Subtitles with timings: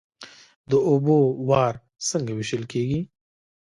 [0.69, 1.17] د اوبو
[1.49, 1.73] وار
[2.09, 2.99] څنګه ویشل کیږي؟